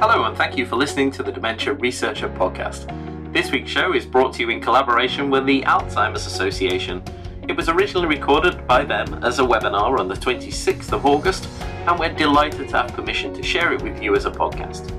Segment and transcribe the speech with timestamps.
[0.00, 2.86] Hello, and thank you for listening to the Dementia Researcher podcast.
[3.32, 7.02] This week's show is brought to you in collaboration with the Alzheimer's Association.
[7.46, 11.46] It was originally recorded by them as a webinar on the 26th of August,
[11.86, 14.90] and we're delighted to have permission to share it with you as a podcast.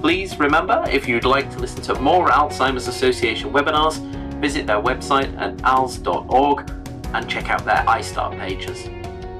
[0.00, 3.98] Please remember, if you'd like to listen to more Alzheimer's Association webinars,
[4.40, 6.70] visit their website at alz.org
[7.14, 8.82] and check out their ISTAART pages.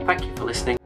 [0.06, 0.78] Thank you for listening.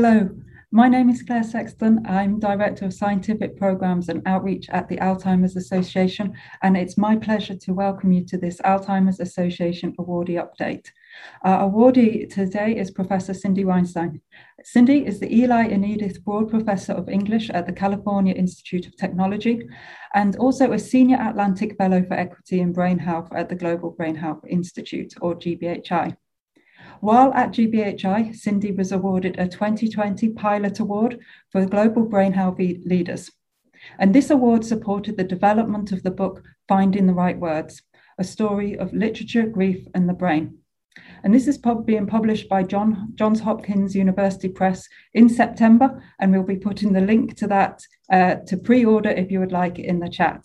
[0.00, 0.30] Hello,
[0.70, 2.06] my name is Claire Sexton.
[2.06, 7.56] I'm Director of Scientific Programs and Outreach at the Alzheimer's Association, and it's my pleasure
[7.56, 10.86] to welcome you to this Alzheimer's Association awardee update.
[11.42, 14.20] Our awardee today is Professor Cindy Weinstein.
[14.62, 18.96] Cindy is the Eli and Edith Broad Professor of English at the California Institute of
[18.96, 19.68] Technology
[20.14, 24.14] and also a Senior Atlantic Fellow for Equity in Brain Health at the Global Brain
[24.14, 26.16] Health Institute, or GBHI.
[27.00, 33.30] While at GBHI, Cindy was awarded a 2020 Pilot Award for Global Brain Health Leaders.
[34.00, 37.82] And this award supported the development of the book Finding the Right Words,
[38.18, 40.58] a story of literature, grief, and the brain.
[41.22, 46.42] And this is being published by John, Johns Hopkins University Press in September, and we'll
[46.42, 50.00] be putting the link to that uh, to pre order if you would like in
[50.00, 50.44] the chat.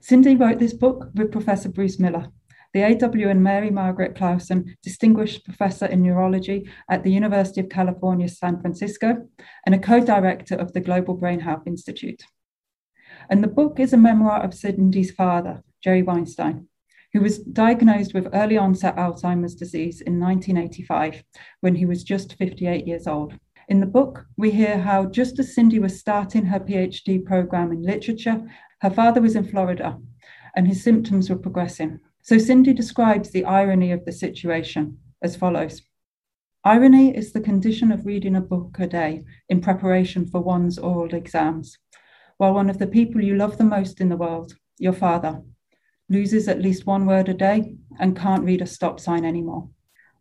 [0.00, 2.28] Cindy wrote this book with Professor Bruce Miller
[2.74, 3.30] the A.W.
[3.30, 9.28] and Mary Margaret Clausen Distinguished Professor in Neurology at the University of California, San Francisco,
[9.64, 12.24] and a co director of the Global Brain Health Institute.
[13.30, 16.66] And the book is a memoir of Cindy's father, Jerry Weinstein,
[17.12, 21.22] who was diagnosed with early onset Alzheimer's disease in 1985
[21.60, 23.34] when he was just 58 years old.
[23.68, 27.82] In the book, we hear how just as Cindy was starting her PhD program in
[27.82, 28.42] literature,
[28.80, 29.96] her father was in Florida
[30.56, 32.00] and his symptoms were progressing.
[32.24, 35.82] So Cindy describes the irony of the situation as follows
[36.64, 41.14] Irony is the condition of reading a book a day in preparation for one's oral
[41.14, 41.76] exams,
[42.38, 45.42] while one of the people you love the most in the world, your father,
[46.08, 49.68] loses at least one word a day and can't read a stop sign anymore.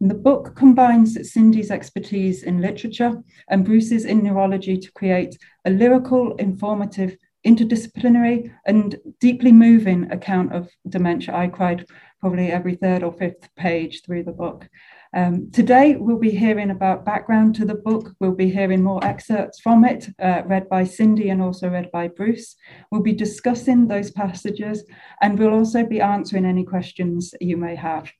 [0.01, 3.13] And the book combines Cindy's expertise in literature
[3.47, 7.15] and Bruce's in neurology to create a lyrical, informative,
[7.45, 11.35] interdisciplinary and deeply moving account of dementia.
[11.35, 11.85] I cried
[12.19, 14.69] probably every third or fifth page through the book.
[15.15, 18.15] Um, today, we'll be hearing about background to the book.
[18.19, 22.07] We'll be hearing more excerpts from it, uh, read by Cindy and also read by
[22.07, 22.55] Bruce.
[22.91, 24.83] We'll be discussing those passages,
[25.21, 28.11] and we'll also be answering any questions you may have.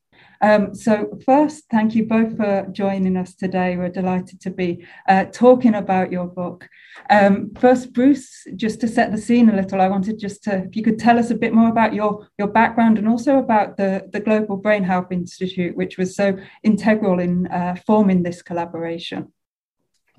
[0.44, 3.78] Um, so, first, thank you both for joining us today.
[3.78, 6.68] We're delighted to be uh, talking about your book.
[7.09, 10.76] Um, first, Bruce, just to set the scene a little, I wanted just to, if
[10.76, 14.09] you could tell us a bit more about your, your background and also about the,
[14.12, 19.31] the Global Brain Health Institute, which was so integral in uh, forming this collaboration.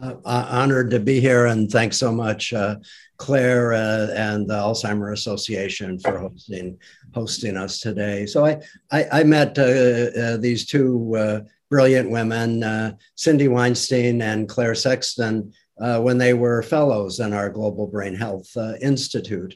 [0.00, 2.76] I'm uh, honored to be here, and thanks so much, uh,
[3.16, 6.78] Claire uh, and the Alzheimer Association for hosting
[7.14, 8.26] hosting us today.
[8.26, 8.60] So I
[8.90, 11.40] I, I met uh, uh, these two uh,
[11.70, 18.14] brilliant women, Cindy Weinstein and Claire Sexton, when they were fellows in our Global Brain
[18.14, 19.54] Health Institute.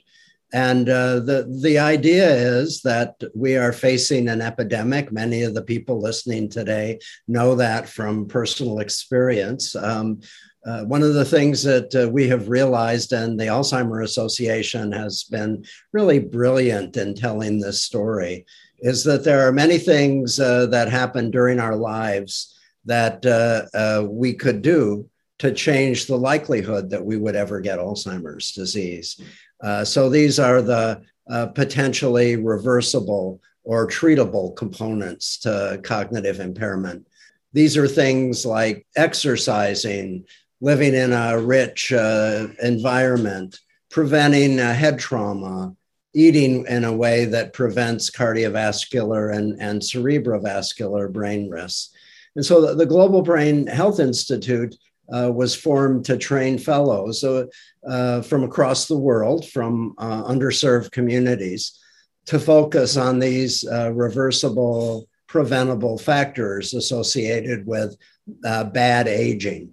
[0.52, 5.12] And uh, the, the idea is that we are facing an epidemic.
[5.12, 9.76] Many of the people listening today know that from personal experience.
[9.76, 10.20] Um,
[10.66, 15.24] uh, one of the things that uh, we have realized, and the Alzheimer Association has
[15.24, 18.44] been really brilliant in telling this story,
[18.80, 24.04] is that there are many things uh, that happen during our lives that uh, uh,
[24.08, 29.20] we could do to change the likelihood that we would ever get Alzheimer's disease.
[29.62, 37.06] Uh, so these are the uh, potentially reversible or treatable components to cognitive impairment.
[37.52, 40.24] These are things like exercising,
[40.60, 43.58] living in a rich uh, environment,
[43.90, 45.74] preventing uh, head trauma,
[46.14, 51.90] eating in a way that prevents cardiovascular and, and cerebrovascular brain risks.
[52.36, 54.76] And so the, the Global Brain Health Institute
[55.12, 61.78] uh, was formed to train fellows uh, from across the world, from uh, underserved communities,
[62.26, 67.96] to focus on these uh, reversible, preventable factors associated with
[68.44, 69.72] uh, bad aging.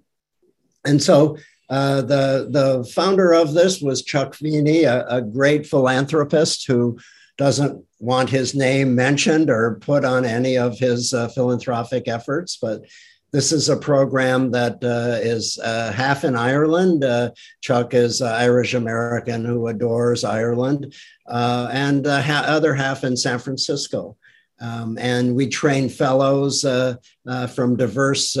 [0.84, 1.36] And so
[1.68, 6.98] uh, the, the founder of this was Chuck Feeney, a, a great philanthropist who
[7.36, 12.82] doesn't want his name mentioned or put on any of his philanthropic efforts, but
[13.36, 17.04] this is a program that uh, is uh, half in Ireland.
[17.04, 20.94] Uh, Chuck is Irish American who adores Ireland,
[21.26, 24.16] uh, and ha- other half in San Francisco.
[24.58, 26.94] Um, and we train fellows uh,
[27.28, 28.38] uh, from diverse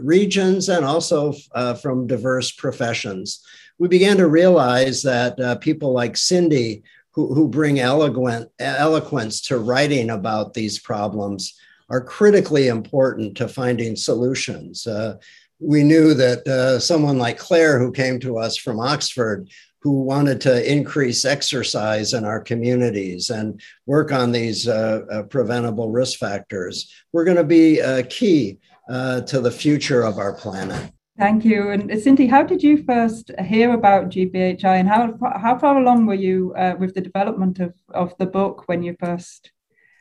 [0.00, 1.34] regions and also
[1.82, 3.44] from diverse professions.
[3.78, 10.08] We began to realize that people like Cindy, who, who bring eloquent, eloquence to writing
[10.08, 11.60] about these problems,
[11.90, 14.86] are critically important to finding solutions.
[14.86, 15.16] Uh,
[15.60, 19.48] we knew that uh, someone like Claire, who came to us from Oxford,
[19.80, 25.90] who wanted to increase exercise in our communities and work on these uh, uh preventable
[25.90, 28.58] risk factors, were going to be uh, key
[28.88, 30.90] uh, to the future of our planet.
[31.18, 31.70] Thank you.
[31.70, 36.14] And Cindy, how did you first hear about GBHI and how, how far along were
[36.14, 39.52] you with the development of, of the book when you first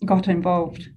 [0.05, 0.89] got involved?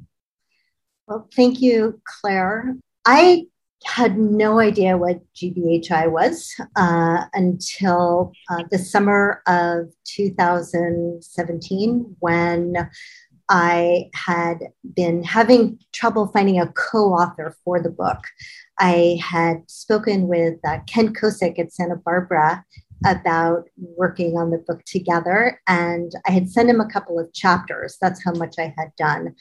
[1.06, 2.76] Well, thank you, Claire.
[3.06, 3.46] I
[3.84, 12.90] had no idea what GBHI was uh, until uh, the summer of 2017 when
[13.48, 14.58] I had
[14.96, 18.18] been having trouble finding a co author for the book.
[18.80, 22.64] I had spoken with uh, Ken Kosik at Santa Barbara
[23.04, 27.96] about working on the book together, and I had sent him a couple of chapters.
[28.00, 29.36] That's how much I had done.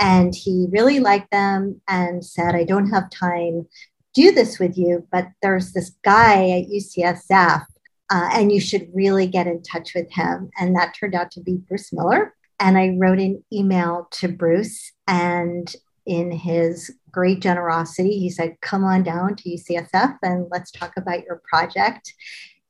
[0.00, 3.66] And he really liked them and said, I don't have time
[4.14, 7.64] do this with you, but there's this guy at UCSF,
[8.10, 10.50] uh, and you should really get in touch with him.
[10.58, 12.34] And that turned out to be Bruce Miller.
[12.58, 15.72] And I wrote an email to Bruce, and
[16.06, 21.24] in his great generosity, he said, Come on down to UCSF and let's talk about
[21.24, 22.12] your project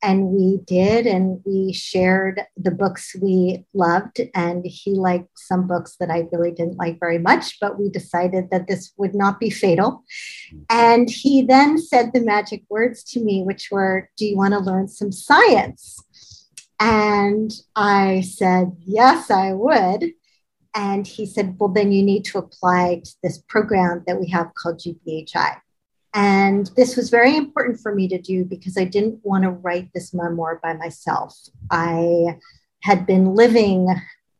[0.03, 5.97] and we did and we shared the books we loved and he liked some books
[6.01, 9.51] that i really didn't like very much but we decided that this would not be
[9.51, 10.05] fatal.
[10.69, 14.61] And he then said the magic words to me which were do you want to
[14.61, 16.03] learn some science?
[16.79, 20.13] And i said yes i would.
[20.75, 24.55] And he said well then you need to apply to this program that we have
[24.55, 25.27] called gbhi
[26.15, 29.91] and this was very important for me to do because I didn't want to write
[29.95, 31.37] this memoir by myself.
[31.71, 32.39] I
[32.83, 33.89] had been living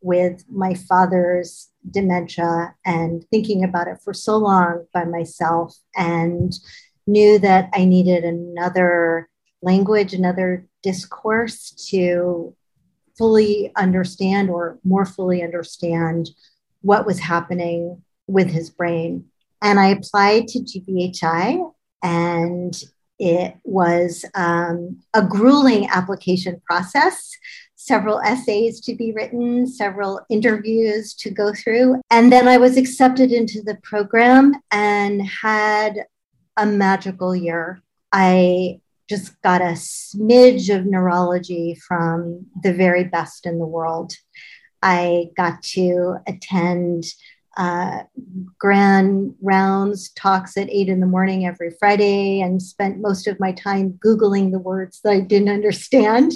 [0.01, 6.53] with my father's dementia and thinking about it for so long by myself and
[7.07, 9.29] knew that I needed another
[9.63, 12.57] language, another discourse to
[13.17, 16.31] fully understand or more fully understand
[16.81, 19.30] what was happening with his brain
[19.63, 21.73] and I applied to GBHI,
[22.03, 22.83] and
[23.19, 27.31] it was um, a grueling application process.
[27.77, 32.01] Several essays to be written, several interviews to go through.
[32.11, 36.07] And then I was accepted into the program and had
[36.57, 37.83] a magical year.
[38.13, 44.15] I just got a smidge of neurology from the very best in the world.
[44.83, 47.05] I got to attend
[47.61, 48.05] uh,
[48.59, 53.53] grand rounds talks at eight in the morning every Friday and spent most of my
[53.53, 56.33] time Googling the words that I didn't understand.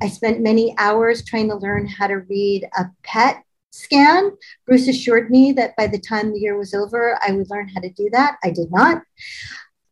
[0.00, 3.42] I spent many hours trying to learn how to read a PET
[3.72, 4.30] scan.
[4.64, 7.80] Bruce assured me that by the time the year was over, I would learn how
[7.80, 8.36] to do that.
[8.44, 9.02] I did not.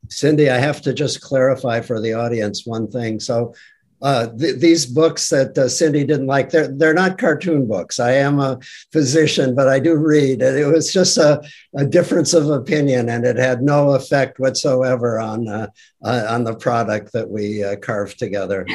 [0.09, 3.19] Cindy, I have to just clarify for the audience one thing.
[3.19, 3.53] So,
[4.03, 7.99] uh, th- these books that uh, Cindy didn't like, they're, they're not cartoon books.
[7.99, 8.59] I am a
[8.93, 10.43] physician, but I do read.
[10.43, 11.43] And it was just a,
[11.75, 15.69] a difference of opinion, and it had no effect whatsoever on, uh,
[16.05, 18.67] uh on the product that we uh, carved together.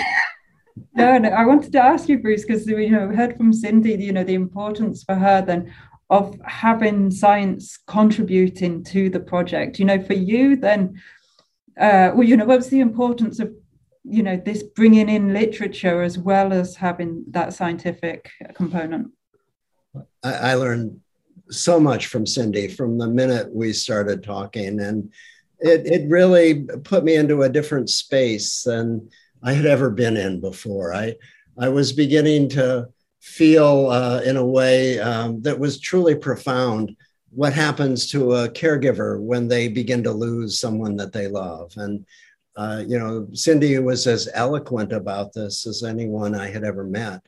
[0.96, 4.14] No, no, I wanted to ask you, Bruce, because you know, heard from Cindy, you
[4.14, 5.74] know, the importance for her then
[6.10, 9.80] of having science contributing to the project.
[9.80, 11.02] You know, for you, then,
[11.80, 13.54] uh, well, you know, what's the importance of
[14.04, 19.12] you know this bringing in literature as well as having that scientific component.
[20.24, 21.00] I, I, learned
[21.50, 25.12] so much from cindy from the minute we started talking and
[25.60, 29.10] it, it really put me into a different space than
[29.44, 30.94] i had ever been in before.
[30.94, 31.16] I
[31.60, 32.88] i was beginning to
[33.22, 36.96] feel uh, in a way um, that was truly profound
[37.30, 41.72] what happens to a caregiver when they begin to lose someone that they love.
[41.78, 42.06] And
[42.56, 47.22] uh, you know, Cindy was as eloquent about this as anyone I had ever met.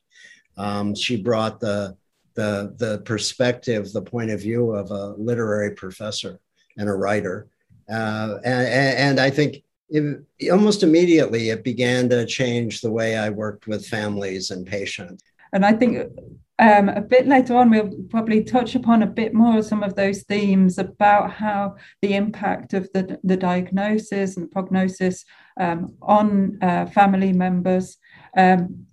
[0.57, 1.95] Um, she brought the,
[2.35, 6.39] the, the perspective, the point of view of a literary professor
[6.77, 7.47] and a writer.
[7.89, 13.29] Uh, and, and, I think it, almost immediately it began to change the way I
[13.29, 15.23] worked with families and patients.
[15.51, 16.11] And I think
[16.59, 19.95] um, a bit later on, we'll probably touch upon a bit more of some of
[19.95, 25.25] those themes about how the impact of the, the diagnosis and prognosis
[25.59, 27.97] um, on uh, family members.
[28.37, 28.85] Um,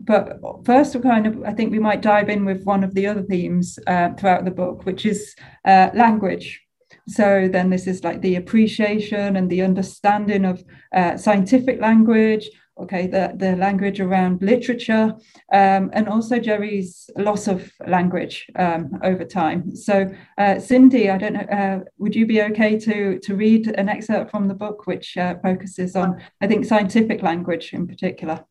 [0.00, 3.06] but first, we kind of, I think we might dive in with one of the
[3.06, 5.34] other themes uh, throughout the book, which is
[5.64, 6.60] uh, language.
[7.08, 12.48] So then this is like the appreciation and the understanding of uh, scientific language,
[12.78, 15.14] okay, the, the language around literature,
[15.52, 19.74] um, and also Jerry's loss of language um, over time.
[19.76, 23.88] So, uh, Cindy, I don't know, uh, would you be okay to, to read an
[23.88, 28.44] excerpt from the book which uh, focuses on, I think, scientific language in particular?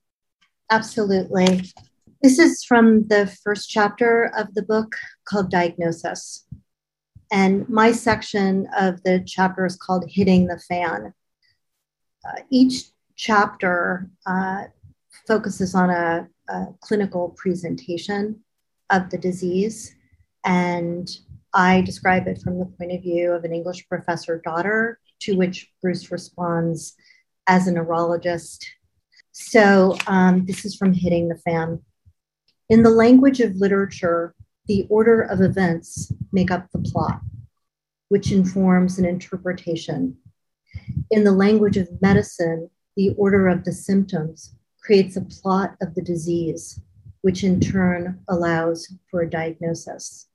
[0.71, 1.61] Absolutely.
[2.21, 6.45] This is from the first chapter of the book called Diagnosis.
[7.31, 11.13] And my section of the chapter is called Hitting the Fan.
[12.25, 14.65] Uh, each chapter uh,
[15.27, 18.39] focuses on a, a, clinical presentation
[18.89, 19.95] of the disease.
[20.45, 21.09] And
[21.53, 25.71] I describe it from the point of view of an English professor daughter, to which
[25.81, 26.95] Bruce responds
[27.47, 28.65] as a neurologist.
[29.31, 31.81] So um, this is from Hitting the Fan.
[32.69, 34.35] In the language of literature,
[34.67, 37.19] the order of events make up the plot,
[38.09, 40.17] which informs an interpretation.
[41.11, 46.01] In the language of medicine, the order of the symptoms creates a plot of the
[46.01, 46.79] disease,
[47.21, 50.27] which in turn allows for a diagnosis.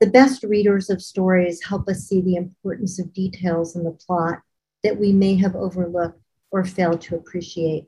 [0.00, 4.42] The best readers of stories help us see the importance of details in the plot
[4.82, 6.20] that we may have overlooked
[6.50, 7.86] or failed to appreciate.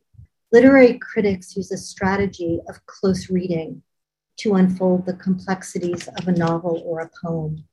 [0.51, 3.83] Literary critics use a strategy of close reading
[4.39, 7.65] to unfold the complexities of a novel or a poem.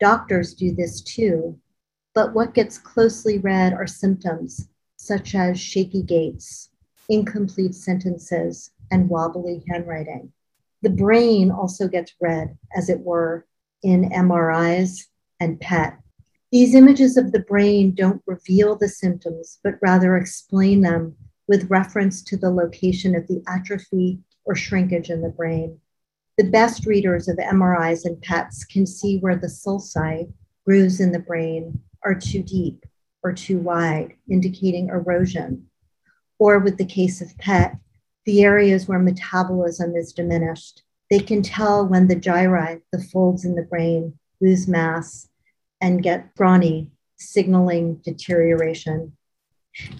[0.00, 1.58] Doctors do this too,
[2.14, 4.68] but what gets closely read are symptoms
[5.04, 6.70] such as shaky gaits,
[7.08, 10.32] incomplete sentences, and wobbly handwriting.
[10.82, 13.46] The brain also gets read, as it were,
[13.82, 15.06] in MRIs
[15.40, 15.98] and PET.
[16.52, 21.16] These images of the brain don't reveal the symptoms, but rather explain them
[21.48, 25.78] with reference to the location of the atrophy or shrinkage in the brain.
[26.38, 30.32] The best readers of MRIs and PETs can see where the sulci,
[30.64, 32.84] grooves in the brain, are too deep
[33.24, 35.66] or too wide, indicating erosion.
[36.38, 37.76] Or with the case of PET,
[38.26, 40.82] the areas where metabolism is diminished.
[41.10, 45.28] They can tell when the gyri, the folds in the brain, lose mass
[45.80, 49.16] and get scrawny, signaling deterioration.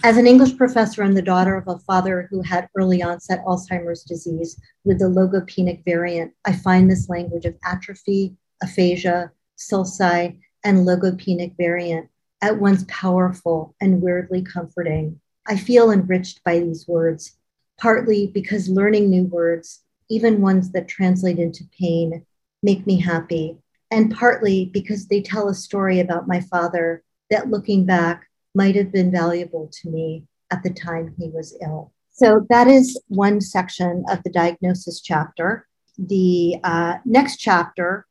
[0.04, 4.04] As an English professor and the daughter of a father who had early onset Alzheimer's
[4.04, 11.56] disease with the logopenic variant, I find this language of atrophy, aphasia, sulci, and logopenic
[11.56, 12.08] variant
[12.44, 15.18] at once powerful and weirdly comforting.
[15.46, 17.38] I feel enriched by these words,
[17.80, 22.26] partly because learning new words, even ones that translate into pain,
[22.62, 23.56] make me happy,
[23.90, 28.92] and partly because they tell a story about my father that looking back might have
[28.92, 31.92] been valuable to me at the time he was ill.
[32.10, 35.66] So that is one section of the diagnosis chapter.
[35.96, 38.06] The uh, next chapter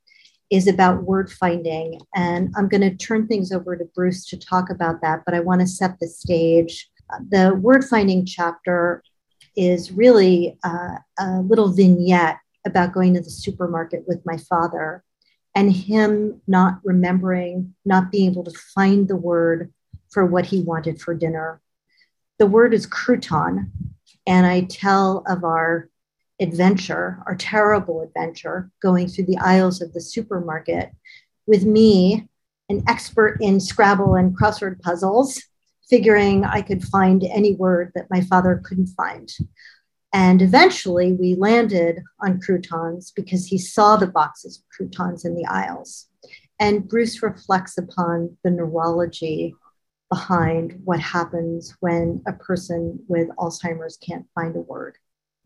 [0.49, 1.99] is about word finding.
[2.15, 5.39] And I'm going to turn things over to Bruce to talk about that, but I
[5.39, 6.89] want to set the stage.
[7.29, 9.03] The word finding chapter
[9.55, 15.03] is really uh, a little vignette about going to the supermarket with my father
[15.55, 19.71] and him not remembering, not being able to find the word
[20.09, 21.61] for what he wanted for dinner.
[22.39, 23.69] The word is crouton.
[24.25, 25.89] And I tell of our
[26.39, 30.91] adventure, our terrible adventure, going through the aisles of the supermarket
[31.45, 32.27] with me,
[32.69, 35.41] an expert in Scrabble and crossword puzzles,
[35.89, 39.31] figuring I could find any word that my father couldn't find.
[40.13, 45.45] And eventually we landed on croutons because he saw the boxes of croutons in the
[45.45, 46.07] aisles.
[46.59, 49.55] And Bruce reflects upon the neurology
[50.09, 54.97] behind what happens when a person with Alzheimer's can't find a word.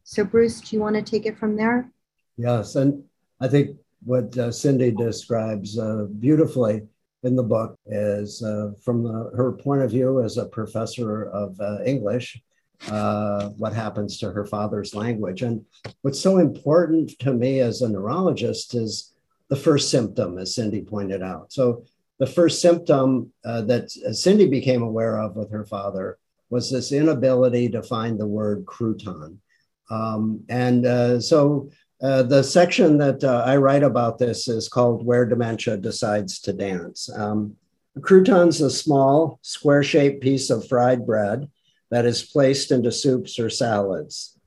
[0.09, 1.91] So, Bruce, do you want to take it from there?
[2.37, 2.77] Yes.
[2.77, 3.03] And
[3.41, 6.83] I think what uh, Cindy describes uh, beautifully
[7.23, 11.59] in the book is uh, from the, her point of view as a professor of
[11.59, 12.41] uh, English,
[12.89, 15.41] uh, what happens to her father's language.
[15.41, 15.65] And
[16.03, 19.11] what's so important to me as a neurologist is
[19.49, 21.51] the first symptom, as Cindy pointed out.
[21.51, 21.83] So,
[22.17, 26.17] the first symptom uh, that Cindy became aware of with her father
[26.49, 29.39] was this inability to find the word crouton.
[29.89, 31.69] Um, and uh, so
[32.01, 36.53] uh, the section that uh, I write about this is called Where Dementia Decides to
[36.53, 37.09] Dance.
[37.15, 37.55] Um,
[37.95, 41.49] a crouton's a small, square shaped piece of fried bread
[41.89, 44.37] that is placed into soups or salads.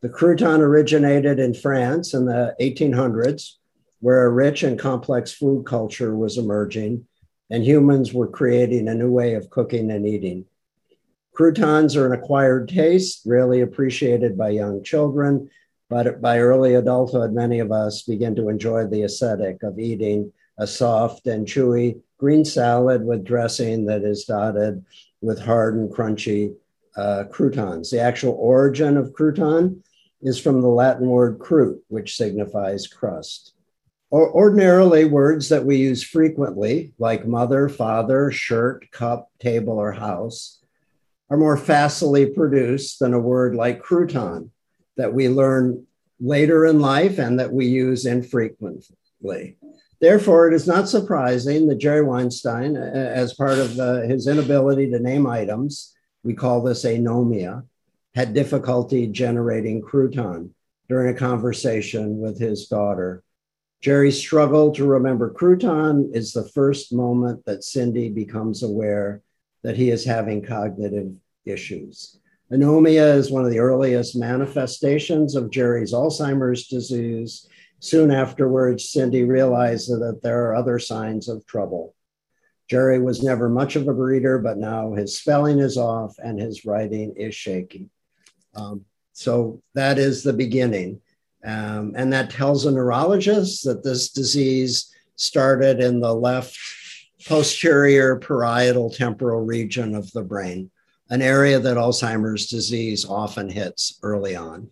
[0.00, 3.52] The crouton originated in France in the 1800s,
[4.00, 7.06] where a rich and complex food culture was emerging,
[7.50, 10.46] and humans were creating a new way of cooking and eating.
[11.34, 15.50] Croutons are an acquired taste, rarely appreciated by young children,
[15.90, 20.66] but by early adulthood, many of us begin to enjoy the aesthetic of eating a
[20.66, 24.84] soft and chewy green salad with dressing that is dotted
[25.20, 26.54] with hard and crunchy
[26.96, 27.90] uh, croutons.
[27.90, 29.82] The actual origin of crouton
[30.22, 33.54] is from the Latin word crute, which signifies crust.
[34.10, 40.60] Or ordinarily, words that we use frequently, like mother, father, shirt, cup, table, or house,
[41.30, 44.50] are more facilely produced than a word like crouton
[44.96, 45.86] that we learn
[46.20, 49.56] later in life and that we use infrequently.
[50.00, 53.70] Therefore, it is not surprising that Jerry Weinstein, as part of
[54.08, 57.64] his inability to name items, we call this anomia,
[58.14, 60.50] had difficulty generating crouton
[60.88, 63.22] during a conversation with his daughter.
[63.80, 69.22] Jerry's struggle to remember crouton is the first moment that Cindy becomes aware
[69.64, 71.10] that he is having cognitive
[71.44, 72.20] issues.
[72.52, 77.48] Anomia is one of the earliest manifestations of Jerry's Alzheimer's disease.
[77.80, 81.94] Soon afterwards, Cindy realized that there are other signs of trouble.
[82.68, 86.64] Jerry was never much of a reader, but now his spelling is off and his
[86.64, 87.88] writing is shaky.
[88.54, 91.00] Um, so that is the beginning.
[91.44, 96.56] Um, and that tells a neurologist that this disease started in the left
[97.26, 100.70] posterior parietal temporal region of the brain
[101.10, 104.68] an area that Alzheimer's disease often hits early on.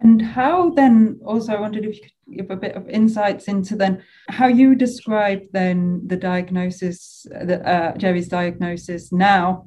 [0.00, 3.76] And how then, also, I wondered if you could give a bit of insights into
[3.76, 9.66] then how you describe then the diagnosis, the, uh, Jerry's diagnosis now,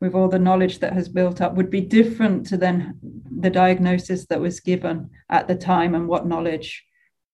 [0.00, 2.98] with all the knowledge that has built up, would be different to then
[3.40, 6.84] the diagnosis that was given at the time and what knowledge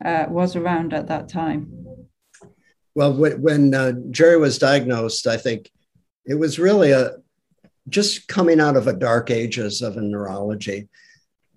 [0.05, 1.80] uh, was around at that time.
[2.95, 5.71] Well, when uh, Jerry was diagnosed, I think
[6.27, 7.13] it was really a
[7.89, 10.89] just coming out of a dark ages of neurology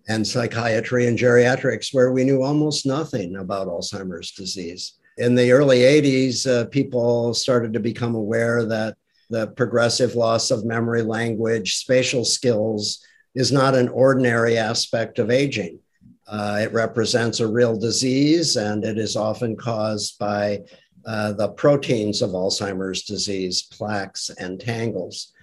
[0.08, 4.94] and psychiatry and geriatrics, where we knew almost nothing about Alzheimer's disease.
[5.18, 8.98] In the early 80s, uh, people started to become aware that
[9.30, 13.00] the progressive loss of memory, language, spatial skills
[13.36, 15.80] is not an ordinary aspect of aging.
[16.28, 20.60] Uh, it represents a real disease and it is often caused by
[21.06, 25.34] uh, the proteins of Alzheimer's disease, plaques and tangles.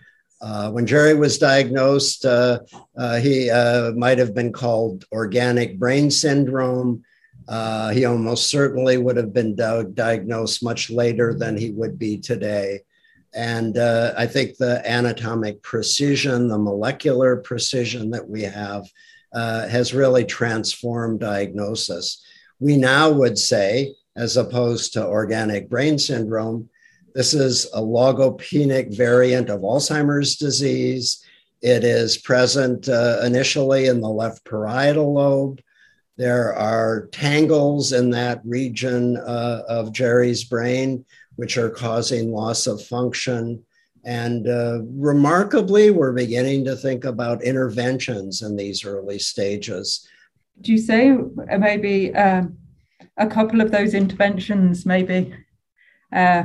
[0.41, 2.61] Uh, when Jerry was diagnosed, uh,
[2.97, 7.05] uh, he uh, might have been called organic brain syndrome.
[7.47, 12.17] Uh, he almost certainly would have been di- diagnosed much later than he would be
[12.17, 12.81] today.
[13.35, 18.89] And I think the anatomic precision, the molecular precision that we have,
[19.33, 22.25] has really transformed diagnosis.
[22.59, 26.69] We now would say, as opposed to organic brain syndrome,
[27.15, 31.25] this is a logopenic variant of Alzheimer's disease.
[31.61, 35.61] It is present uh, initially in the left parietal lobe.
[36.17, 41.05] There are tangles in that region uh, of Jerry's brain,
[41.37, 43.65] which are causing loss of function.
[44.05, 50.07] And uh, remarkably, we're beginning to think about interventions in these early stages.
[50.61, 51.17] Do you say
[51.59, 52.57] maybe um,
[53.21, 55.33] a couple of those interventions, maybe
[56.13, 56.45] uh,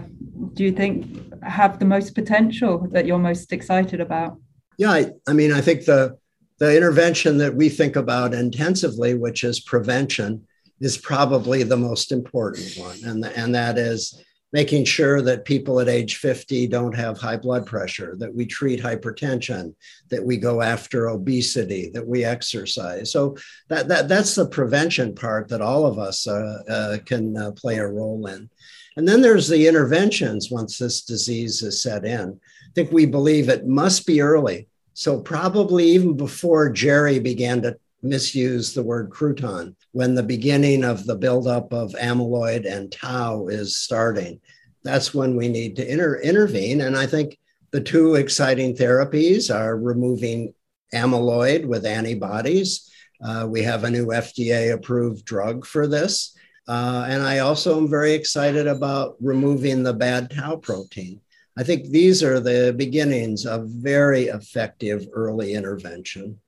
[0.53, 4.37] do you think have the most potential that you're most excited about?
[4.77, 6.17] Yeah, I, I mean, I think the
[6.59, 10.45] the intervention that we think about intensively, which is prevention,
[10.79, 14.21] is probably the most important one, and and that is
[14.55, 18.81] making sure that people at age 50 don't have high blood pressure, that we treat
[18.81, 19.75] hypertension,
[20.07, 23.11] that we go after obesity, that we exercise.
[23.11, 23.35] So
[23.67, 27.79] that, that that's the prevention part that all of us uh, uh, can uh, play
[27.79, 28.49] a role in.
[28.95, 32.39] And then there's the interventions once this disease is set in.
[32.39, 34.69] I think we believe it must be early.
[34.93, 41.05] So, probably even before Jerry began to misuse the word crouton, when the beginning of
[41.05, 44.41] the buildup of amyloid and tau is starting,
[44.83, 46.81] that's when we need to inter- intervene.
[46.81, 47.39] And I think
[47.71, 50.53] the two exciting therapies are removing
[50.93, 52.91] amyloid with antibodies.
[53.25, 56.35] Uh, we have a new FDA approved drug for this.
[56.67, 61.21] Uh, and I also am very excited about removing the bad tau protein.
[61.57, 66.41] I think these are the beginnings of very effective early intervention.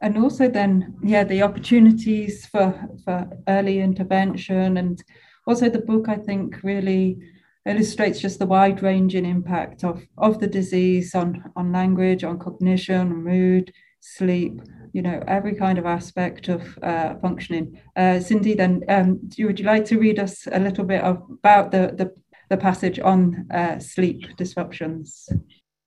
[0.00, 2.72] And also, then, yeah, the opportunities for,
[3.04, 4.76] for early intervention.
[4.76, 5.02] And
[5.46, 7.18] also, the book, I think, really
[7.66, 13.24] illustrates just the wide ranging impact of, of the disease on, on language, on cognition,
[13.24, 14.60] mood, sleep,
[14.92, 17.80] you know, every kind of aspect of uh, functioning.
[17.96, 21.70] Uh, Cindy, then, um, would you like to read us a little bit of, about
[21.70, 22.12] the, the,
[22.48, 25.28] the passage on uh, sleep disruptions?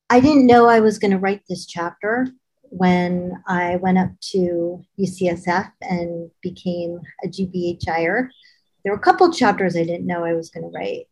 [0.10, 2.28] I didn't know I was going to write this chapter
[2.72, 8.30] when I went up to UCSF and became a GBHIer.
[8.84, 11.08] There were a couple chapters I didn't know I was going to write.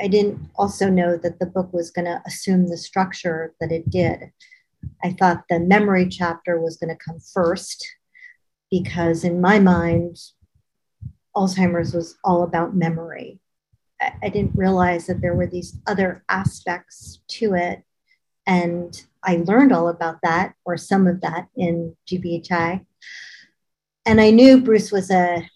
[0.00, 3.88] I didn't also know that the book was going to assume the structure that it
[3.88, 4.32] did.
[5.04, 7.86] I thought the memory chapter was going to come first
[8.70, 10.18] because, in my mind,
[11.36, 13.40] Alzheimer's was all about memory.
[14.00, 17.84] I, didn't realize that there were these other aspects to it.
[18.46, 22.84] And I learned all about that, or some of that, in GBHI.
[24.06, 25.48] And I knew Bruce was a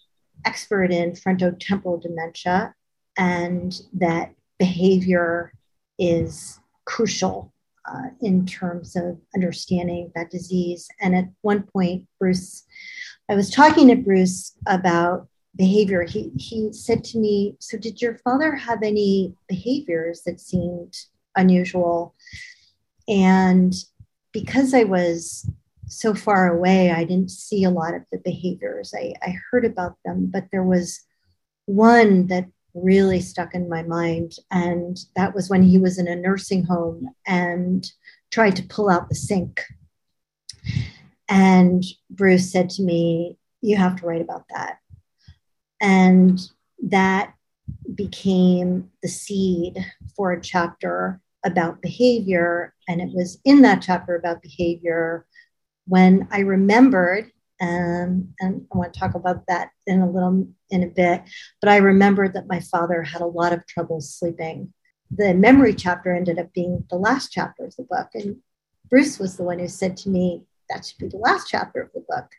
[0.45, 2.73] expert in frontotemporal dementia
[3.17, 5.53] and that behavior
[5.99, 7.53] is crucial
[7.87, 10.87] uh, in terms of understanding that disease.
[11.01, 12.65] And at one point, Bruce,
[13.29, 16.03] I was talking to Bruce about behavior.
[16.03, 20.95] He, he said to me, So, did your father have any behaviors that seemed
[21.35, 22.15] unusual?
[23.09, 23.73] And
[24.31, 25.49] because I was
[25.87, 28.93] so far away, I didn't see a lot of the behaviors.
[28.95, 31.01] I, I heard about them, but there was
[31.65, 32.45] one that
[32.75, 34.33] really stuck in my mind.
[34.51, 37.91] And that was when he was in a nursing home and
[38.31, 39.63] tried to pull out the sink.
[41.27, 44.77] And Bruce said to me, You have to write about that.
[45.81, 46.39] And
[46.83, 47.33] that
[47.95, 49.83] became the seed
[50.15, 52.73] for a chapter about behavior.
[52.87, 55.25] And it was in that chapter about behavior
[55.85, 60.83] when I remembered um, and I want to talk about that in a little in
[60.83, 61.23] a bit.
[61.59, 64.73] But I remembered that my father had a lot of trouble sleeping.
[65.11, 68.37] The memory chapter ended up being the last chapter of the book, and
[68.89, 71.91] Bruce was the one who said to me, "That should be the last chapter of
[71.93, 72.31] the book,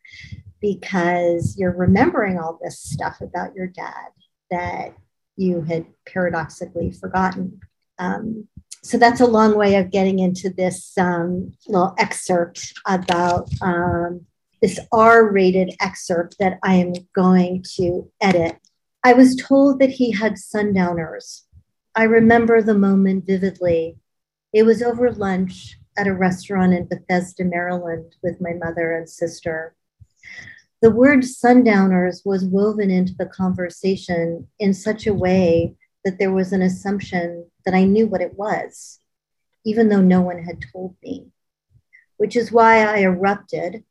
[0.60, 4.12] because you're remembering all this stuff about your dad
[4.50, 4.94] that
[5.36, 7.60] you had paradoxically forgotten."
[8.00, 8.48] Um,
[8.82, 14.22] so that's a long way of getting into this um, little excerpt about um,
[14.62, 18.56] this R rated excerpt that I am going to edit.
[19.04, 21.46] I was told that he had sundowners.
[21.94, 23.96] I remember the moment vividly.
[24.52, 29.74] It was over lunch at a restaurant in Bethesda, Maryland, with my mother and sister.
[30.80, 36.52] The word sundowners was woven into the conversation in such a way that there was
[36.52, 39.00] an assumption that I knew what it was,
[39.64, 41.28] even though no one had told me,
[42.16, 43.84] which is why I erupted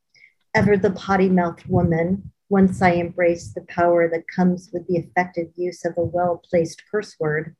[0.53, 5.49] ever the potty mouthed woman, once I embraced the power that comes with the effective
[5.55, 7.55] use of a well placed curse word,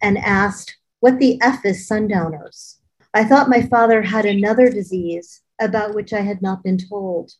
[0.00, 2.78] and asked, What the F is sundowners?
[3.12, 7.32] I thought my father had another disease about which I had not been told,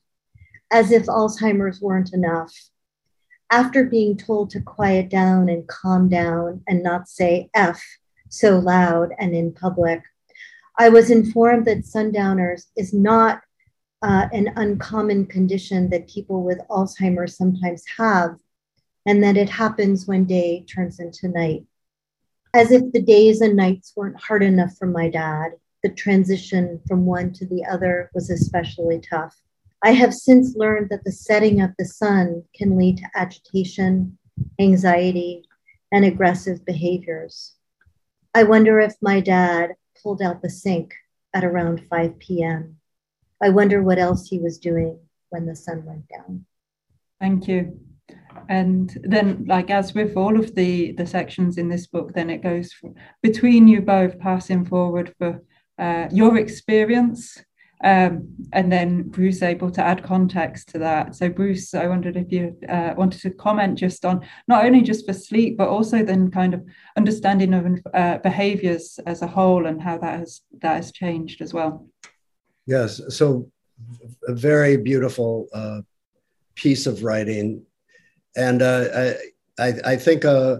[0.72, 2.52] as if Alzheimer's weren't enough.
[3.50, 7.82] After being told to quiet down and calm down and not say F
[8.28, 10.02] so loud and in public,
[10.78, 13.40] I was informed that sundowners is not
[14.02, 18.36] uh, an uncommon condition that people with Alzheimer's sometimes have,
[19.06, 21.64] and that it happens when day turns into night.
[22.54, 27.06] As if the days and nights weren't hard enough for my dad, the transition from
[27.06, 29.34] one to the other was especially tough.
[29.82, 34.18] I have since learned that the setting of the sun can lead to agitation,
[34.58, 35.44] anxiety,
[35.92, 37.54] and aggressive behaviors.
[38.34, 40.94] I wonder if my dad pulled out the sink
[41.32, 42.76] at around 5 p.m.
[43.42, 44.98] I wonder what else he was doing
[45.30, 46.44] when the sun went down.
[47.20, 47.80] Thank you.
[48.48, 52.42] And then, like as with all of the the sections in this book, then it
[52.42, 52.72] goes
[53.22, 55.42] between you both passing forward for
[55.78, 57.42] uh, your experience,
[57.84, 61.14] um, and then Bruce able to add context to that.
[61.14, 65.06] So, Bruce, I wondered if you uh, wanted to comment just on not only just
[65.06, 66.64] for sleep, but also then kind of
[66.96, 71.54] understanding of uh, behaviors as a whole and how that has that has changed as
[71.54, 71.86] well.
[72.66, 73.00] Yes.
[73.10, 73.50] So,
[74.26, 75.82] a very beautiful uh,
[76.54, 77.62] piece of writing.
[78.36, 79.12] And uh,
[79.58, 80.58] I, I, think uh,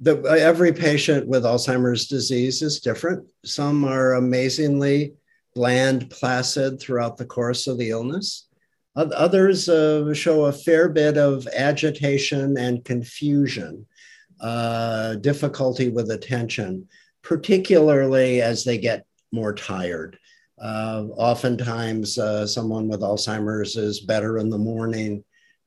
[0.00, 3.26] that every patient with Alzheimer's disease is different.
[3.44, 5.14] Some are amazingly
[5.56, 8.46] bland, placid throughout the course of the illness.
[8.94, 13.86] Others uh, show a fair bit of agitation and confusion,
[14.40, 16.86] uh, difficulty with attention,
[17.22, 20.18] particularly as they get more tired.
[20.60, 25.24] Uh, oftentimes, uh, someone with Alzheimer's is better in the morning,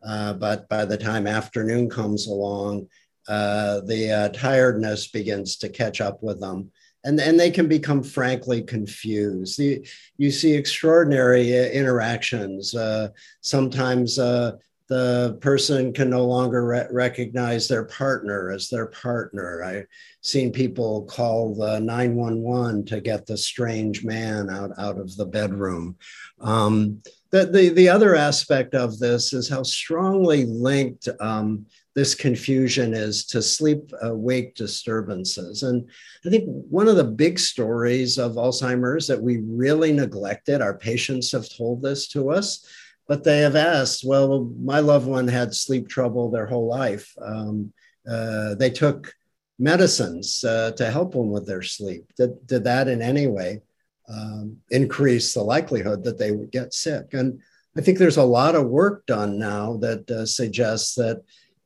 [0.08, 2.88] uh, but by the time afternoon comes along,
[3.28, 6.72] uh, the tiredness begins to catch up with them.
[7.04, 9.60] And, and they can become frankly confused.
[9.60, 9.84] You,
[10.18, 12.76] you see extraordinary uh, interactions.
[12.76, 13.10] Uh,
[13.42, 14.54] sometimes uh,
[14.90, 19.64] the person can no longer re- recognize their partner as their partner.
[19.64, 19.86] I've
[20.22, 25.96] seen people call the 911 to get the strange man out, out of the bedroom.
[26.42, 32.94] Um, the, the, the other aspect of this is how strongly linked um, this confusion
[32.94, 35.64] is to sleep wake disturbances.
[35.64, 35.90] And
[36.26, 41.32] I think one of the big stories of Alzheimer's that we really neglected, our patients
[41.32, 42.66] have told this to us,
[43.08, 47.12] but they have asked, well, my loved one had sleep trouble their whole life.
[47.20, 47.74] Um,
[48.10, 49.14] uh, they took
[49.58, 52.06] medicines uh, to help them with their sleep.
[52.16, 53.62] Did, did that in any way
[54.08, 57.14] um, increase the likelihood that they would get sick?
[57.14, 57.42] And
[57.76, 61.24] I think there's a lot of work done now that uh, suggests that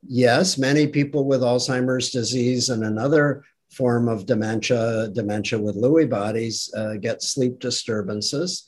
[0.08, 6.72] yes, many people with Alzheimer's disease and another form of dementia, dementia with Lewy bodies,
[6.78, 8.68] uh, get sleep disturbances.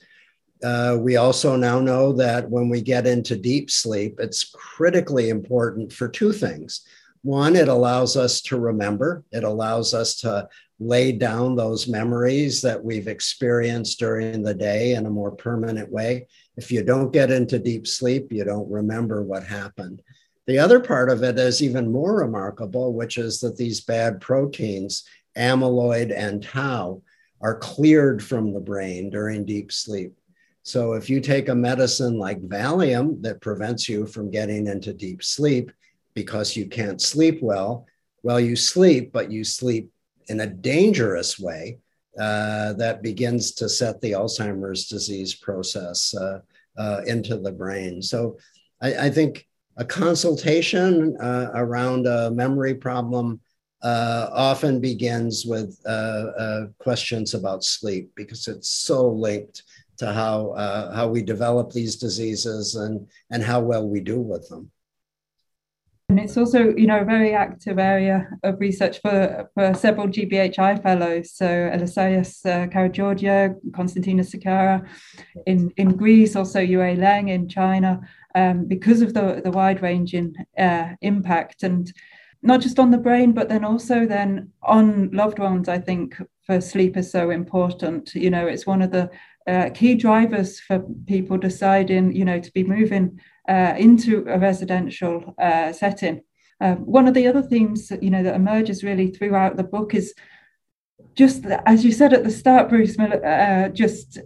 [0.63, 5.91] Uh, we also now know that when we get into deep sleep, it's critically important
[5.91, 6.81] for two things.
[7.21, 10.47] One, it allows us to remember, it allows us to
[10.79, 16.27] lay down those memories that we've experienced during the day in a more permanent way.
[16.57, 20.01] If you don't get into deep sleep, you don't remember what happened.
[20.47, 25.03] The other part of it is even more remarkable, which is that these bad proteins,
[25.35, 27.01] amyloid and tau,
[27.41, 30.15] are cleared from the brain during deep sleep.
[30.63, 35.23] So if you take a medicine like Valium that prevents you from getting into deep
[35.23, 35.71] sleep
[36.15, 37.85] because you can't sleep well,
[38.23, 39.91] well, you sleep, but you sleep
[40.27, 41.77] in a dangerous way
[42.19, 46.39] uh, that begins to set the Alzheimer's disease process uh,
[46.77, 48.01] uh, into the brain.
[48.01, 48.37] So
[48.81, 53.39] I, I, think a consultation uh, around a memory problem
[53.81, 59.63] uh, often begins with uh, questions about sleep because it's so linked
[59.97, 64.47] to how uh, how we develop these diseases and and how well we do with
[64.49, 64.71] them.
[66.09, 70.83] And it's also, you know, a very active area of research for, for several GBHI
[70.83, 71.31] fellows.
[71.33, 74.87] So Eleftherios uh, Karageorgiou, Konstantinos Sikara
[75.47, 78.01] in, in Greece, also Yue Leng in China,
[78.35, 81.91] um, because of the, the wide-ranging uh, impact and
[82.41, 86.61] not just on the brain, but then also then on loved ones, I think for
[86.61, 88.13] sleep is so important.
[88.13, 89.09] You know, it's one of the
[89.47, 93.19] uh, key drivers for people deciding, you know, to be moving
[93.49, 96.21] uh, into a residential uh, setting.
[96.61, 100.13] Um, one of the other themes, you know, that emerges really throughout the book is
[101.15, 104.19] just as you said at the start, Bruce, uh, just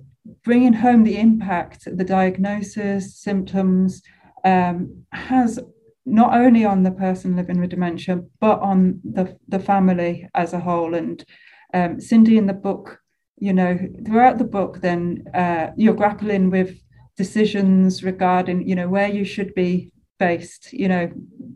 [0.43, 4.01] bringing home the impact the diagnosis, symptoms
[4.43, 5.59] um, has
[6.05, 10.59] not only on the person living with dementia, but on the, the family as a
[10.59, 10.95] whole.
[10.95, 11.23] And
[11.73, 12.99] um, Cindy in the book
[13.39, 16.77] you know, throughout the book, then uh, you're grappling with
[17.17, 21.09] decisions regarding, you know, where you should be based, you know,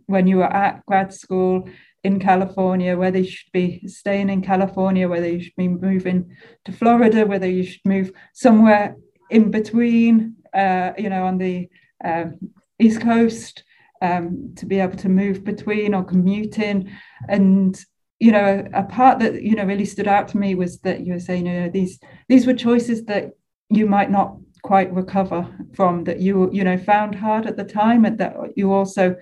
[0.08, 1.67] when you were at grad school
[2.03, 6.35] in California, whether you should be staying in California, whether you should be moving
[6.65, 8.95] to Florida, whether you should move somewhere
[9.29, 11.69] in between, uh, you know, on the
[12.03, 12.37] um,
[12.79, 13.63] East Coast
[14.01, 16.91] um, to be able to move between or commuting.
[17.29, 17.79] And
[18.19, 21.13] you know, a part that you know really stood out to me was that you
[21.13, 23.31] were saying, you know, these these were choices that
[23.69, 28.05] you might not quite recover from, that you you know found hard at the time,
[28.05, 29.15] and that you also,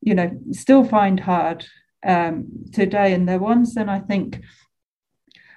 [0.00, 1.66] you know, still find hard
[2.06, 3.14] um, today.
[3.14, 4.40] And they're ones then I think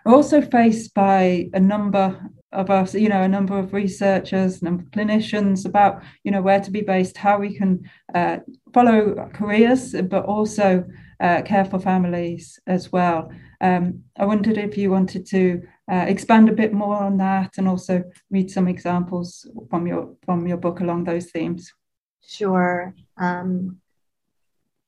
[0.06, 2.20] are also faced by a number
[2.52, 6.72] of us, you know, a number of researchers, of clinicians about, you know, where to
[6.72, 8.38] be based, how we can uh,
[8.74, 10.84] follow careers, but also
[11.22, 13.32] uh, care for families as well.
[13.62, 17.68] Um, I wondered if you wanted to uh, expand a bit more on that and
[17.68, 21.72] also read some examples from your from your book along those themes.
[22.26, 22.94] Sure.
[23.18, 23.78] Um,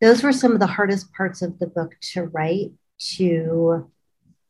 [0.04, 3.90] those were some of the hardest parts of the book to write to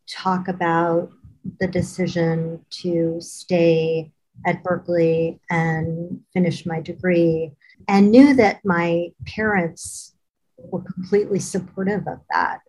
[0.09, 1.11] talk about
[1.59, 4.11] the decision to stay
[4.47, 7.51] at Berkeley and finish my degree
[7.87, 10.15] and knew that my parents
[10.57, 12.61] were completely supportive of that.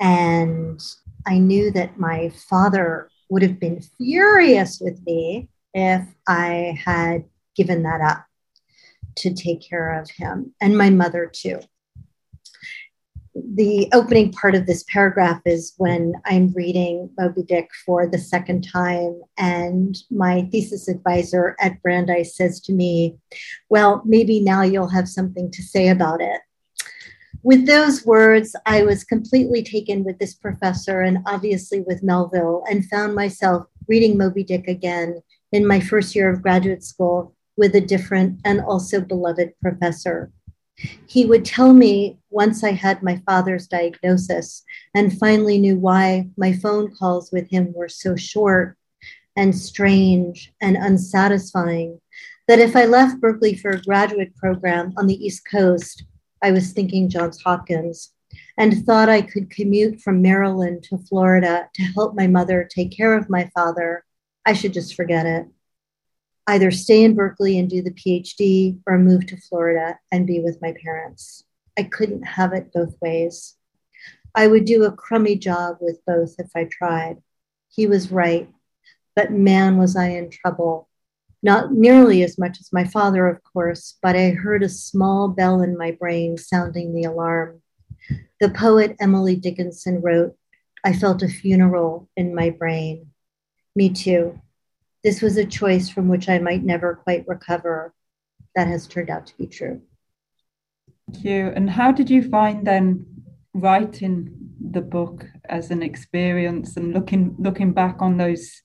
[0.00, 0.82] And
[1.28, 7.22] I knew that my father would have been furious with me if I had
[7.54, 8.24] given that up
[9.18, 11.60] to take care of him and my mother too.
[13.34, 18.62] The opening part of this paragraph is when I'm reading Moby Dick for the second
[18.62, 23.16] time, and my thesis advisor at Brandeis says to me,
[23.68, 26.40] Well, maybe now you'll have something to say about it.
[27.42, 32.88] with those words, I was completely taken with this professor and obviously with Melville, and
[32.88, 35.20] found myself reading Moby Dick again
[35.52, 40.32] in my first year of graduate school with a different and also beloved professor.
[41.06, 46.52] He would tell me once I had my father's diagnosis and finally knew why my
[46.52, 48.76] phone calls with him were so short
[49.36, 52.00] and strange and unsatisfying
[52.48, 56.04] that if I left Berkeley for a graduate program on the East Coast,
[56.42, 58.12] I was thinking Johns Hopkins
[58.58, 63.16] and thought I could commute from Maryland to Florida to help my mother take care
[63.16, 64.04] of my father,
[64.44, 65.46] I should just forget it.
[66.46, 70.60] Either stay in Berkeley and do the PhD or move to Florida and be with
[70.60, 71.44] my parents.
[71.78, 73.56] I couldn't have it both ways.
[74.34, 77.22] I would do a crummy job with both if I tried.
[77.68, 78.48] He was right,
[79.16, 80.88] but man, was I in trouble.
[81.42, 85.60] Not nearly as much as my father, of course, but I heard a small bell
[85.62, 87.62] in my brain sounding the alarm.
[88.40, 90.36] The poet Emily Dickinson wrote,
[90.84, 93.10] I felt a funeral in my brain.
[93.74, 94.40] Me too.
[95.04, 97.94] This was a choice from which I might never quite recover.
[98.56, 99.82] That has turned out to be true.
[101.12, 101.52] Thank you.
[101.54, 103.04] And how did you find then
[103.52, 104.34] writing
[104.70, 108.62] the book as an experience and looking looking back on those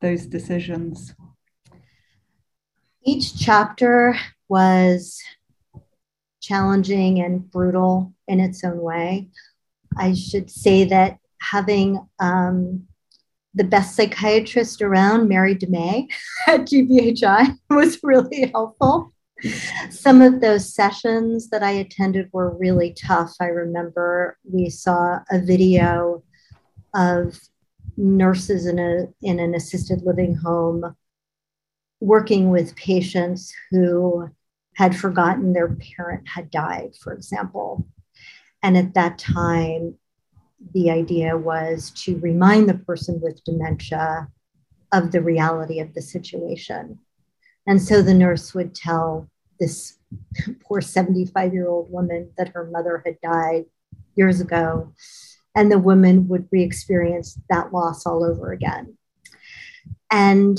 [0.00, 1.14] those decisions?
[3.02, 4.16] Each chapter
[4.48, 5.22] was
[6.42, 9.30] challenging and brutal in its own way.
[9.96, 12.86] I should say that having um,
[13.54, 16.06] the best psychiatrist around, Mary DeMay
[16.46, 19.12] at GBHI, was really helpful.
[19.90, 23.34] Some of those sessions that I attended were really tough.
[23.40, 26.22] I remember we saw a video
[26.94, 27.38] of
[27.96, 30.94] nurses in a in an assisted living home
[32.00, 34.28] working with patients who
[34.76, 37.86] had forgotten their parent had died, for example.
[38.62, 39.96] And at that time,
[40.74, 44.28] the idea was to remind the person with dementia
[44.92, 46.98] of the reality of the situation.
[47.66, 49.98] And so the nurse would tell this
[50.62, 53.66] poor 75 year old woman that her mother had died
[54.16, 54.92] years ago,
[55.54, 58.96] and the woman would re experience that loss all over again.
[60.10, 60.58] And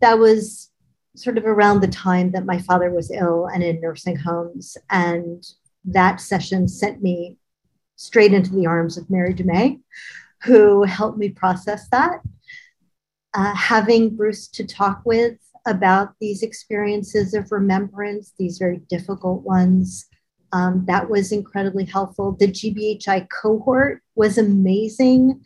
[0.00, 0.70] that was
[1.16, 4.76] sort of around the time that my father was ill and in nursing homes.
[4.90, 5.44] And
[5.84, 7.36] that session sent me
[7.96, 9.80] straight into the arms of Mary DeMay,
[10.42, 12.20] who helped me process that.
[13.34, 20.06] Uh, having Bruce to talk with about these experiences of remembrance, these very difficult ones,
[20.52, 22.36] um, that was incredibly helpful.
[22.38, 25.40] The GBHI cohort was amazing.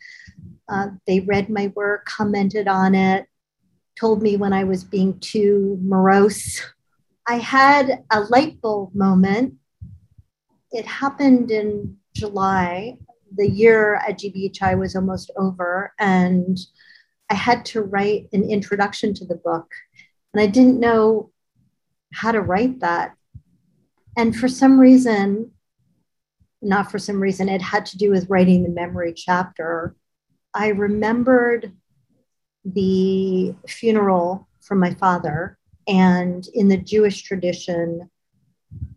[0.67, 3.25] Uh, they read my work, commented on it,
[3.99, 6.61] told me when I was being too morose.
[7.27, 9.55] I had a light bulb moment.
[10.71, 12.97] It happened in July.
[13.35, 16.57] The year at GBHI was almost over, and
[17.29, 19.67] I had to write an introduction to the book.
[20.33, 21.31] And I didn't know
[22.13, 23.15] how to write that.
[24.17, 25.51] And for some reason,
[26.61, 29.95] not for some reason, it had to do with writing the memory chapter.
[30.53, 31.71] I remembered
[32.65, 35.57] the funeral for my father.
[35.87, 38.09] And in the Jewish tradition,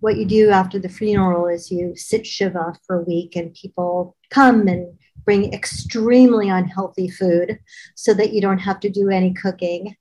[0.03, 4.17] what you do after the funeral is you sit Shiva for a week, and people
[4.31, 7.61] come and bring extremely unhealthy food
[7.95, 9.95] so that you don't have to do any cooking.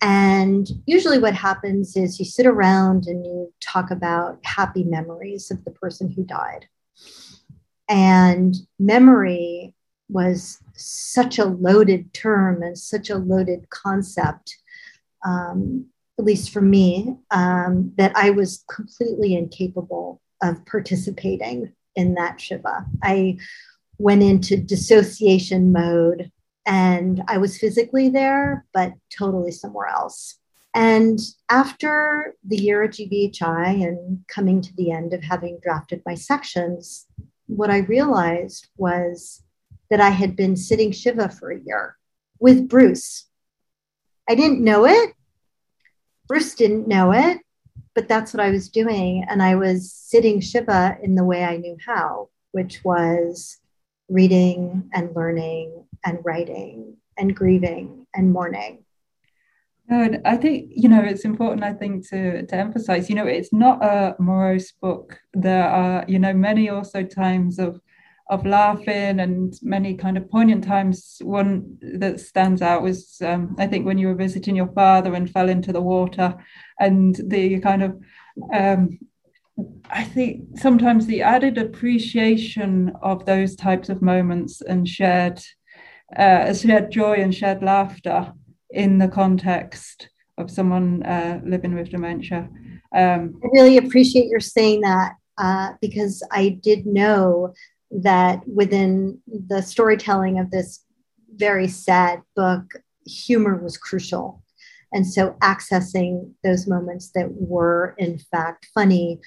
[0.00, 5.64] And usually, what happens is you sit around and you talk about happy memories of
[5.64, 6.66] the person who died.
[7.88, 9.72] And memory
[10.08, 14.56] was such a loaded term and such a loaded concept,
[15.24, 15.86] um,
[16.18, 22.86] at least for me, um, that I was completely incapable of participating in that Shiva.
[23.02, 23.38] I
[23.98, 26.30] went into dissociation mode
[26.66, 30.38] and I was physically there, but totally somewhere else.
[30.74, 31.18] And
[31.50, 37.06] after the year at GBHI and coming to the end of having drafted my sections,
[37.46, 39.42] what I realized was
[39.90, 41.96] that I had been sitting Shiva for a year
[42.38, 43.26] with Bruce.
[44.28, 45.14] I didn't know it.
[46.28, 47.38] Bruce didn't know it,
[47.94, 49.24] but that's what I was doing.
[49.28, 53.58] And I was sitting Shiva in the way I knew how, which was
[54.08, 58.84] reading and learning and writing and grieving and mourning.
[59.88, 61.64] and I think you know it's important.
[61.64, 65.18] I think to to emphasize, you know, it's not a morose book.
[65.32, 67.80] There are you know many also times of
[68.30, 71.18] of laughing and many kind of poignant times.
[71.22, 75.30] One that stands out was um, I think when you were visiting your father and
[75.30, 76.34] fell into the water,
[76.78, 77.98] and the kind of
[78.52, 78.98] um,
[79.90, 85.40] I think sometimes the added appreciation of those types of moments and shared
[86.16, 88.32] uh, shared joy and shared laughter
[88.70, 90.08] in the context
[90.38, 92.48] of someone uh, living with dementia.
[92.94, 97.54] Um, I really appreciate your saying that uh, because I did know
[97.90, 100.84] that within the storytelling of this
[101.34, 102.64] very sad book,
[103.06, 104.42] humor was crucial.
[104.92, 109.20] And so accessing those moments that were in fact funny,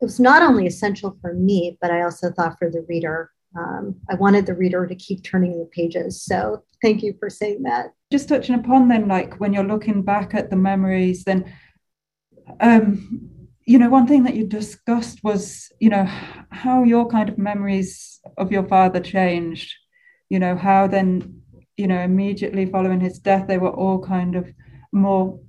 [0.00, 3.30] it was not only essential for me, but I also thought for the reader.
[3.58, 6.22] Um, I wanted the reader to keep turning the pages.
[6.22, 7.92] So thank you for saying that.
[8.12, 11.50] Just touching upon then, like when you're looking back at the memories, then
[12.60, 13.30] um,
[13.66, 16.04] you know, one thing that you discussed was, you know,
[16.50, 19.74] how your kind of memories of your father changed,
[20.30, 21.42] you know, how then,
[21.76, 24.48] you know, immediately following his death, they were all kind of
[24.92, 25.40] more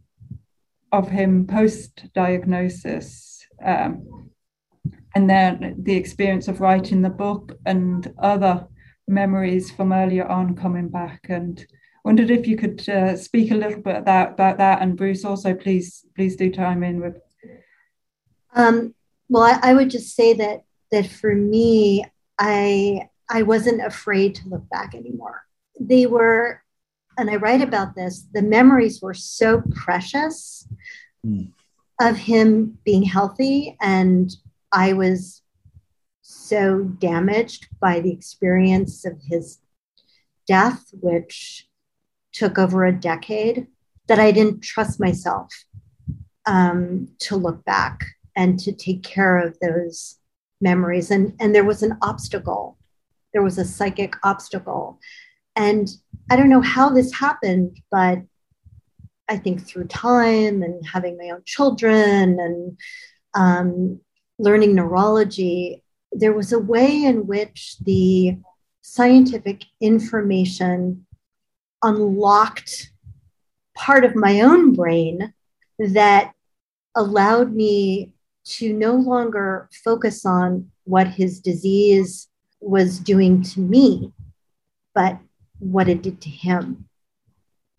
[0.91, 3.45] of him post diagnosis.
[3.63, 4.31] Um,
[5.13, 8.67] and then the experience of writing the book and other
[9.07, 11.65] memories from earlier on coming back and
[12.03, 15.53] wondered if you could uh, speak a little bit about, about that and bruce also
[15.53, 17.15] please please do chime in with
[18.57, 18.95] um,
[19.29, 22.03] well, I, I, would just say that that for me,
[22.39, 25.43] I I wasn't afraid to look back anymore.
[25.79, 26.63] They were,
[27.17, 28.25] and I write about this.
[28.33, 30.67] The memories were so precious
[31.25, 31.51] mm.
[32.01, 34.35] of him being healthy, and
[34.71, 35.43] I was
[36.23, 39.59] so damaged by the experience of his
[40.47, 41.67] death, which
[42.33, 43.67] took over a decade,
[44.07, 45.53] that I didn't trust myself
[46.47, 48.03] um, to look back
[48.37, 50.19] and to take care of those
[50.61, 51.11] memories.
[51.11, 52.77] And, and there was an obstacle,
[53.33, 54.99] there was a psychic obstacle.
[55.55, 55.89] And
[56.29, 58.19] I don't know how this happened, but
[59.27, 62.77] I think through time and having my own children and
[63.33, 63.99] um,
[64.39, 68.37] learning neurology, there was a way in which the
[68.81, 71.05] scientific information
[71.83, 72.91] unlocked
[73.75, 75.33] part of my own brain
[75.79, 76.33] that
[76.95, 78.13] allowed me
[78.47, 82.29] to no longer focus on what his disease
[82.59, 84.11] was doing to me,
[84.93, 85.19] but
[85.59, 86.87] what it did to him.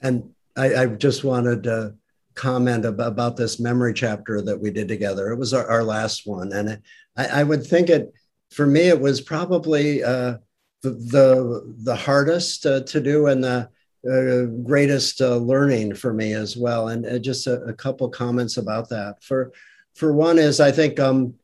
[0.00, 1.94] And I, I just wanted to
[2.34, 5.32] comment about, about, this memory chapter that we did together.
[5.32, 6.52] It was our, our last one.
[6.52, 6.80] And
[7.16, 8.12] I, I, would think it,
[8.50, 10.36] for me, it was probably uh,
[10.82, 13.68] the, the, the, hardest uh, to do and the
[14.08, 16.88] uh, greatest uh, learning for me as well.
[16.88, 19.22] And uh, just a, a couple comments about that.
[19.22, 19.52] For,
[19.98, 21.34] for one is I think um,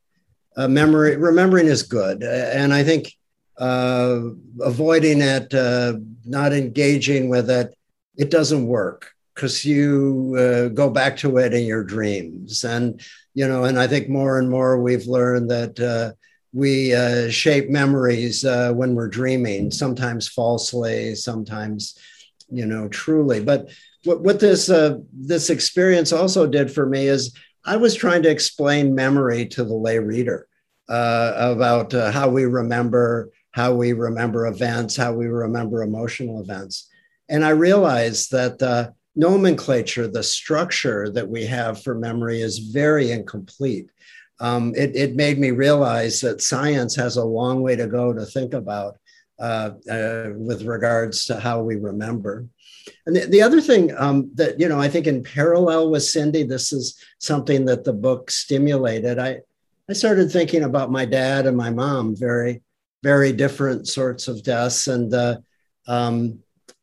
[0.57, 3.13] memory remembering is good, and I think
[3.57, 4.21] uh,
[4.61, 5.93] avoiding it, uh,
[6.25, 7.75] not engaging with it,
[8.17, 13.01] it doesn't work because you uh, go back to it in your dreams, and
[13.33, 15.79] you know, and I think more and more we've learned that.
[15.79, 16.15] Uh,
[16.57, 21.99] we uh, shape memories when we're dreaming, sometimes falsely, sometimes,
[22.49, 23.43] you know, truly.
[23.43, 23.71] But
[24.05, 24.67] what, what this
[25.11, 27.35] this experience also did for me is
[27.65, 30.47] I was trying to explain memory to the lay reader
[30.87, 36.87] uh, about uh, how we remember, how we remember events, how we remember emotional events.
[37.27, 43.11] And I realized that the nomenclature, the structure that we have for memory is very
[43.11, 43.89] incomplete.
[44.39, 48.25] Um, it, it, made me realize that science has a long way to go to
[48.25, 48.97] think about
[49.39, 52.45] uh, uh with regards to how we remember.
[53.05, 56.43] And the, the other thing um, that, you know, I think in parallel with Cindy,
[56.43, 59.19] this is something that the book stimulated.
[59.19, 59.39] I,
[59.89, 62.61] I started thinking about my dad and my mom, very,
[63.03, 64.87] very different sorts of deaths.
[64.87, 65.37] And, uh,
[65.87, 66.39] um,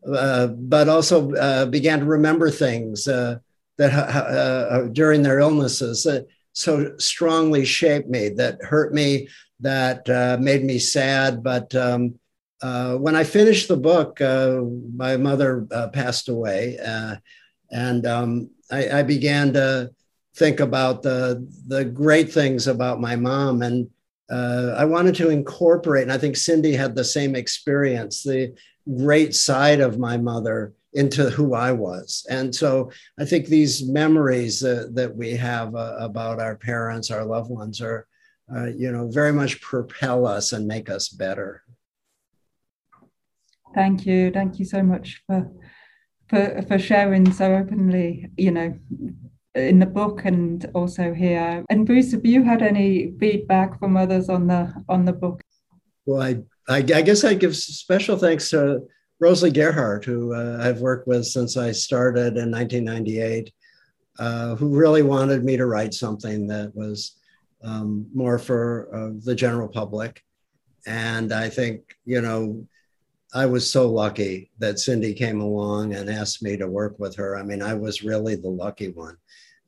[0.06, 3.38] uh, but also uh, began to remember things uh,
[3.78, 9.28] that uh, during their illnesses that so strongly shaped me, that hurt me,
[9.60, 12.18] that uh, made me sad, but um,
[12.62, 14.60] uh, when I finished the book, uh,
[14.94, 17.16] my mother uh, passed away, uh,
[17.72, 19.90] and um, I, I, began to
[20.36, 23.90] think about the the great things about my mom, and
[24.30, 26.04] uh, I wanted to incorporate.
[26.04, 28.54] And I think Cindy had the same experience, the
[28.96, 32.24] great side of my mother into who I was.
[32.30, 37.80] And so I think these memories that we have about our parents, our loved ones,
[37.80, 38.06] are,
[38.76, 41.62] you know, very much propel us and make us better.
[43.74, 44.30] Thank you.
[44.30, 45.50] Thank you so much for
[46.28, 48.78] for for sharing so openly, you know,
[49.54, 51.64] in the book and also here.
[51.70, 55.42] And Bruce, have you had any feedback from others on the on the book?
[56.06, 58.82] Well, I I, I guess I give special thanks to
[59.20, 63.52] Rosalie Gearhart, who uh, I've worked with since I started in 1998,
[64.18, 67.16] uh, who really wanted me to write something that was
[67.62, 70.22] um, more for uh, the general public.
[70.86, 72.66] And I think, you know,
[73.34, 77.36] I was so lucky that Cindy came along and asked me to work with her.
[77.36, 79.16] I mean, I was really the lucky one.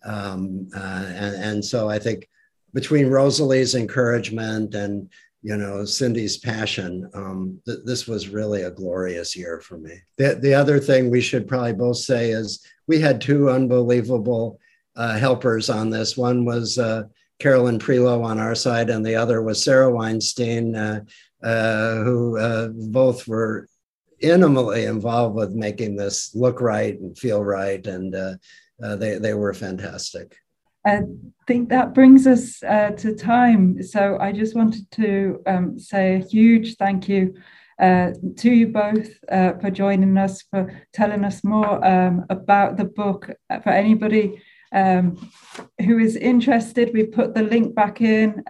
[0.04, 2.28] Um, uh, and, and so I think
[2.74, 5.08] between Rosalie's encouragement and
[5.42, 10.00] you know Cindy's passion, um, th- this was really a glorious year for me.
[10.16, 14.58] The, the other thing we should probably both say is we had two unbelievable
[14.96, 16.16] uh, helpers on this.
[16.16, 17.04] One was uh,
[17.38, 21.00] Carolyn Prelo on our side, and the other was Sarah Weinstein, uh,
[21.44, 23.68] who uh, both were
[24.20, 28.34] intimately involved with making this look right and feel right, and uh,
[28.96, 30.36] they they were fantastic.
[30.86, 31.00] I
[31.46, 33.82] think that brings us uh, to time.
[33.82, 37.34] So I just wanted to um, say a huge thank you
[37.80, 42.84] uh, to you both uh, for joining us, for telling us more um, about the
[42.84, 43.30] book.
[43.62, 44.42] For anybody
[44.72, 45.30] um,
[45.80, 48.42] who is interested, we put the link back in.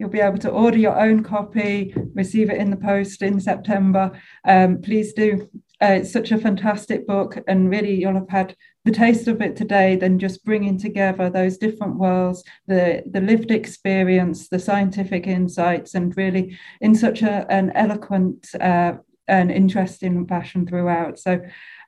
[0.00, 4.18] You'll be able to order your own copy, receive it in the post in September.
[4.46, 5.46] Um, please do.
[5.82, 9.56] Uh, it's such a fantastic book, and really, you'll have had the taste of it
[9.56, 15.94] today Then just bringing together those different worlds the the lived experience the scientific insights
[15.94, 18.94] and really in such a, an eloquent uh,
[19.28, 21.40] and interesting fashion throughout so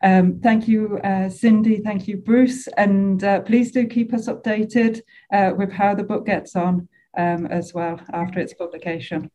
[0.03, 5.01] um, thank you uh, cindy thank you bruce and uh, please do keep us updated
[5.33, 9.31] uh, with how the book gets on um, as well after its publication